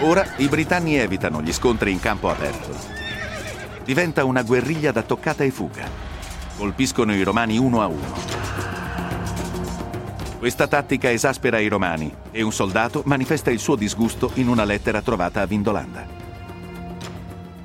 [0.00, 2.68] Ora i britanni evitano gli scontri in campo aperto.
[3.82, 5.88] Diventa una guerriglia da toccata e fuga.
[6.58, 8.14] Colpiscono i romani uno a uno.
[10.38, 15.00] Questa tattica esaspera i romani e un soldato manifesta il suo disgusto in una lettera
[15.00, 16.06] trovata a Vindolanda.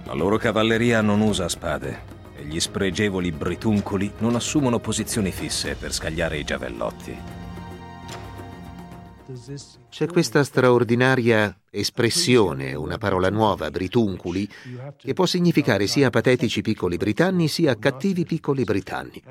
[0.06, 5.92] La loro cavalleria non usa spade e gli spregevoli brituncoli non assumono posizioni fisse per
[5.92, 7.41] scagliare i giavellotti.
[9.90, 14.48] C'è questa straordinaria espressione, una parola nuova, britunculi,
[14.98, 19.22] che può significare sia patetici piccoli britanni sia cattivi piccoli britanni.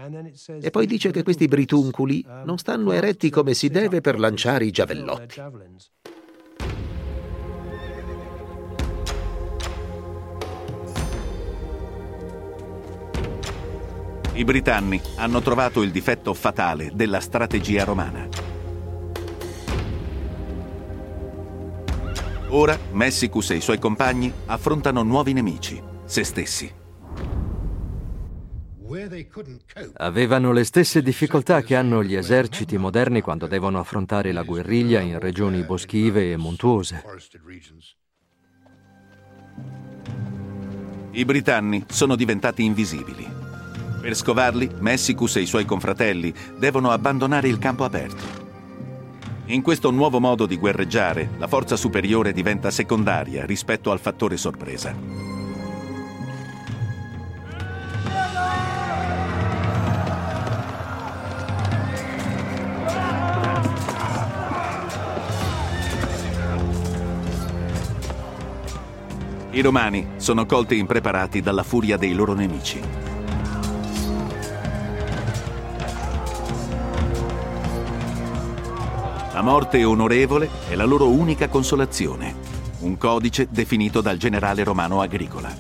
[0.61, 4.71] E poi dice che questi britunculi non stanno eretti come si deve per lanciare i
[4.71, 5.43] giavellotti.
[14.33, 18.40] I britanni hanno trovato il difetto fatale della strategia romana.
[22.53, 26.79] Ora Messicus e i suoi compagni affrontano nuovi nemici, se stessi.
[29.99, 35.21] Avevano le stesse difficoltà che hanno gli eserciti moderni quando devono affrontare la guerriglia in
[35.21, 37.05] regioni boschive e montuose.
[41.13, 43.29] I britanni sono diventati invisibili.
[44.01, 48.50] Per scovarli, Messicus e i suoi confratelli devono abbandonare il campo aperto.
[49.51, 54.95] In questo nuovo modo di guerreggiare, la forza superiore diventa secondaria rispetto al fattore sorpresa.
[69.51, 73.10] I romani sono colti impreparati dalla furia dei loro nemici.
[79.41, 82.35] La morte onorevole è la loro unica consolazione,
[82.81, 85.51] un codice definito dal generale romano Agricola.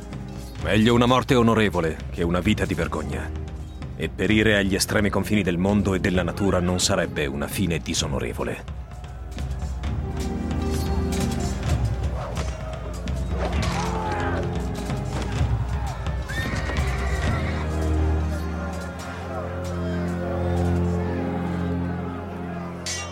[0.62, 3.31] Meglio una morte onorevole che una vita di vergogna.
[3.97, 8.80] E perire agli estremi confini del mondo e della natura non sarebbe una fine disonorevole.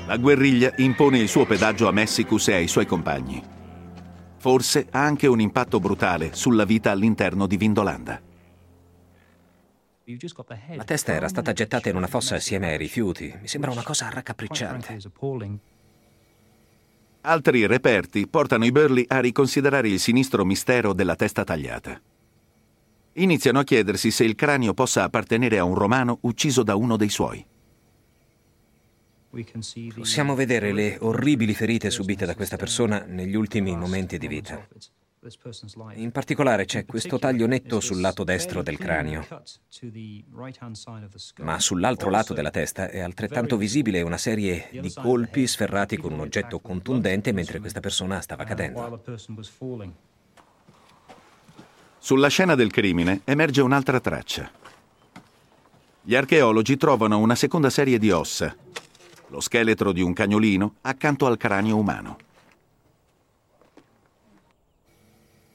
[0.09, 3.45] La guerriglia impone il suo pedaggio a Messicus e ai suoi compagni.
[4.39, 8.19] Forse ha anche un impatto brutale sulla vita all'interno di Vindolanda.
[10.77, 13.37] La testa era stata gettata in una fossa assieme ai rifiuti.
[13.39, 14.99] Mi sembra una cosa raccapricciante.
[17.21, 22.01] Altri reperti portano i Burley a riconsiderare il sinistro mistero della testa tagliata.
[23.13, 27.11] Iniziano a chiedersi se il cranio possa appartenere a un romano ucciso da uno dei
[27.11, 27.45] suoi.
[29.95, 34.67] Possiamo vedere le orribili ferite subite da questa persona negli ultimi momenti di vita.
[35.95, 39.27] In particolare c'è questo taglio netto sul lato destro del cranio,
[41.39, 46.21] ma sull'altro lato della testa è altrettanto visibile una serie di colpi sferrati con un
[46.21, 49.03] oggetto contundente mentre questa persona stava cadendo.
[51.99, 54.51] Sulla scena del crimine emerge un'altra traccia.
[56.01, 58.57] Gli archeologi trovano una seconda serie di ossa,
[59.29, 62.17] lo scheletro di un cagnolino accanto al cranio umano.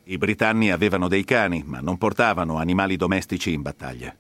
[0.06, 4.14] I britanni avevano dei cani, ma non portavano animali domestici in battaglia.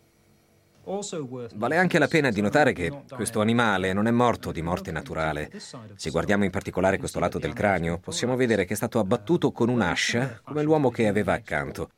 [1.56, 5.49] Vale anche la pena di notare che questo animale non è morto di morte naturale.
[5.95, 9.70] Se guardiamo in particolare questo lato del cranio, possiamo vedere che è stato abbattuto con
[9.70, 11.89] un'ascia, come l'uomo che aveva accanto.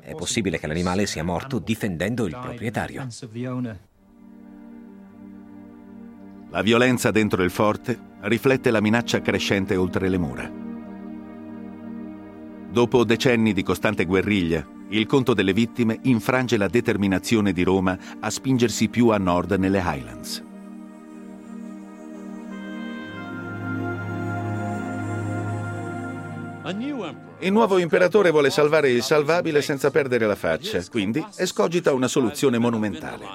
[0.00, 3.06] È possibile che l'animale sia morto difendendo il proprietario.
[6.50, 10.50] La violenza dentro il forte riflette la minaccia crescente oltre le mura.
[12.70, 18.30] Dopo decenni di costante guerriglia, il conto delle vittime infrange la determinazione di Roma a
[18.30, 20.46] spingersi più a nord nelle Highlands.
[27.40, 32.58] Il nuovo imperatore vuole salvare il salvabile senza perdere la faccia, quindi escogita una soluzione
[32.58, 33.26] monumentale.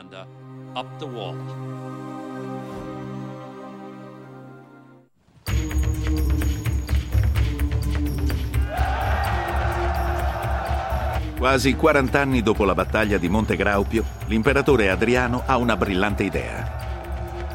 [11.44, 17.52] Quasi 40 anni dopo la battaglia di Monte Graupio, l'imperatore Adriano ha una brillante idea.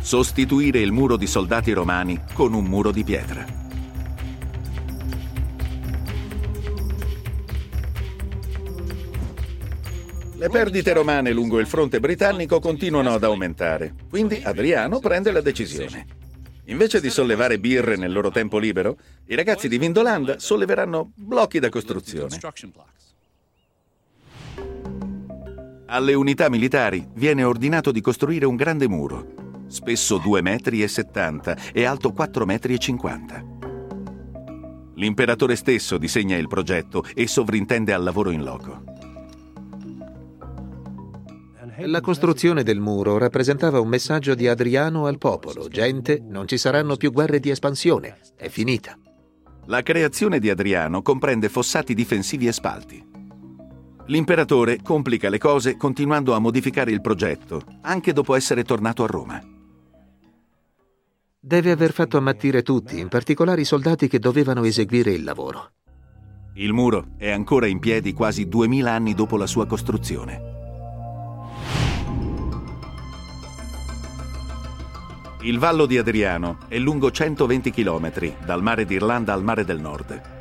[0.00, 3.46] Sostituire il muro di soldati romani con un muro di pietra.
[10.34, 16.06] Le perdite romane lungo il fronte britannico continuano ad aumentare, quindi Adriano prende la decisione.
[16.64, 21.68] Invece di sollevare birre nel loro tempo libero, i ragazzi di Vindolanda solleveranno blocchi da
[21.68, 22.38] costruzione.
[25.86, 30.82] Alle unità militari viene ordinato di costruire un grande muro, spesso 2,70 metri
[31.72, 32.78] e alto 4,50 metri.
[34.96, 38.82] L'imperatore stesso disegna il progetto e sovrintende al lavoro in loco.
[41.78, 45.66] La costruzione del muro rappresentava un messaggio di Adriano al popolo.
[45.68, 48.18] Gente, non ci saranno più guerre di espansione.
[48.36, 48.96] È finita.
[49.66, 53.03] La creazione di Adriano comprende fossati difensivi e spalti.
[54.06, 59.40] L'imperatore complica le cose continuando a modificare il progetto, anche dopo essere tornato a Roma.
[61.40, 65.70] Deve aver fatto ammattire tutti, in particolare i soldati che dovevano eseguire il lavoro.
[66.54, 70.52] Il muro è ancora in piedi quasi duemila anni dopo la sua costruzione.
[75.42, 80.33] Il Vallo di Adriano è lungo 120 km, dal mare d'Irlanda al mare del Nord.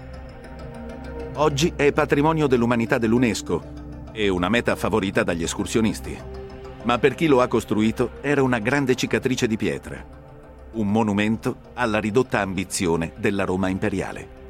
[1.35, 3.63] Oggi è patrimonio dell'umanità dell'UNESCO
[4.11, 6.15] e una meta favorita dagli escursionisti.
[6.83, 10.05] Ma per chi lo ha costruito era una grande cicatrice di pietra,
[10.73, 14.41] un monumento alla ridotta ambizione della Roma imperiale.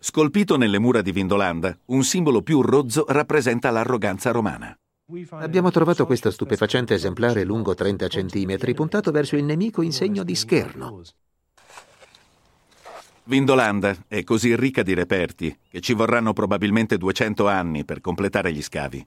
[0.00, 4.76] Scolpito nelle mura di Vindolanda, un simbolo più rozzo rappresenta l'arroganza romana.
[5.30, 10.34] Abbiamo trovato questo stupefacente esemplare lungo 30 centimetri puntato verso il nemico in segno di
[10.34, 11.02] scherno.
[13.28, 18.62] Vindolanda è così ricca di reperti che ci vorranno probabilmente 200 anni per completare gli
[18.62, 19.04] scavi.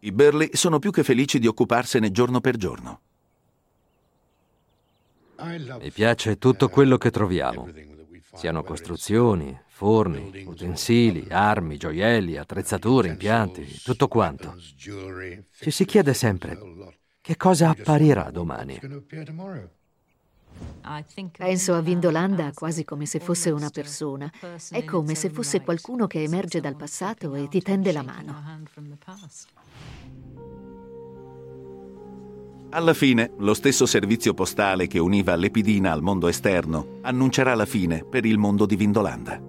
[0.00, 3.00] I Burley sono più che felici di occuparsene giorno per giorno.
[5.40, 7.66] Mi piace tutto quello che troviamo,
[8.34, 14.54] siano costruzioni, forni, utensili, armi, gioielli, attrezzature, impianti, tutto quanto.
[14.76, 16.58] Ci si chiede sempre
[17.22, 18.78] che cosa apparirà domani.
[21.36, 24.30] Penso a Vindolanda quasi come se fosse una persona.
[24.70, 28.60] È come se fosse qualcuno che emerge dal passato e ti tende la mano.
[32.70, 38.02] Alla fine, lo stesso servizio postale che univa l'Epidina al mondo esterno annuncerà la fine
[38.02, 39.40] per il mondo di Vindolanda.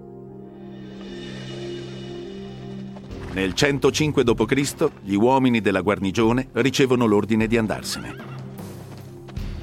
[3.32, 4.90] Nel 105 d.C.
[5.02, 8.33] gli uomini della guarnigione ricevono l'ordine di andarsene.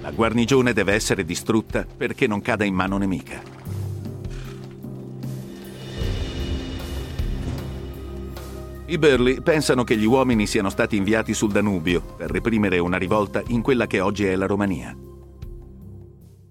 [0.02, 3.40] La guarnigione deve essere distrutta perché non cada in mano nemica.
[8.88, 13.42] I Burley pensano che gli uomini siano stati inviati sul Danubio per reprimere una rivolta
[13.48, 14.94] in quella che oggi è la Romania.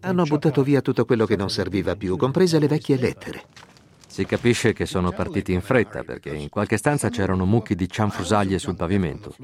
[0.02, 3.44] Hanno buttato via tutto quello che non serviva più, comprese le vecchie lettere.
[4.06, 8.58] Si capisce che sono partiti in fretta perché in qualche stanza c'erano mucchi di cianfrusaglie
[8.58, 9.34] sul pavimento.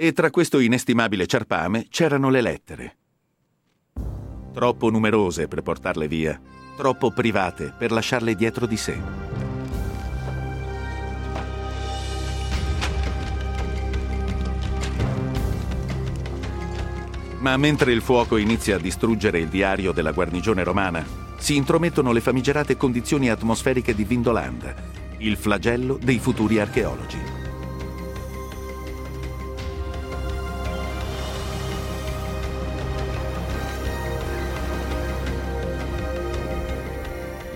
[0.00, 2.96] E tra questo inestimabile ciarpame c'erano le lettere.
[4.52, 6.40] Troppo numerose per portarle via,
[6.76, 8.96] troppo private per lasciarle dietro di sé.
[17.40, 21.04] Ma mentre il fuoco inizia a distruggere il diario della guarnigione romana,
[21.38, 24.76] si intromettono le famigerate condizioni atmosferiche di Vindolanda,
[25.18, 27.37] il flagello dei futuri archeologi.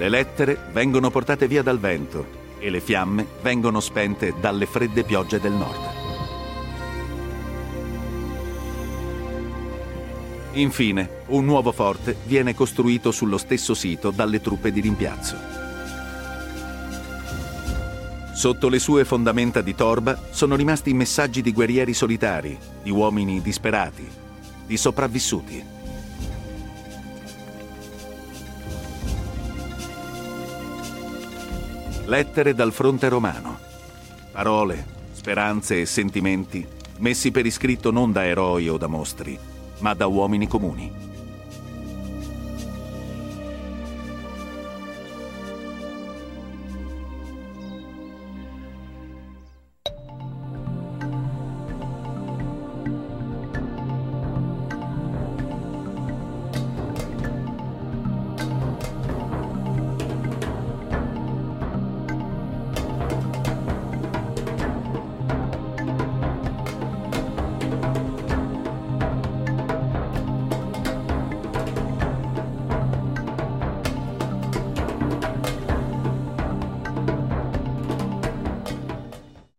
[0.02, 2.26] Le lettere vengono portate via dal vento
[2.58, 5.90] e le fiamme vengono spente dalle fredde piogge del nord.
[10.54, 15.36] Infine, un nuovo forte viene costruito sullo stesso sito dalle truppe di rimpiazzo.
[18.34, 24.08] Sotto le sue fondamenta di torba sono rimasti messaggi di guerrieri solitari, di uomini disperati,
[24.66, 25.81] di sopravvissuti.
[32.04, 33.58] Lettere dal fronte romano.
[34.32, 36.66] Parole, speranze e sentimenti
[37.02, 39.38] messi per iscritto non da eroi o da mostri,
[39.78, 41.11] ma da uomini comuni.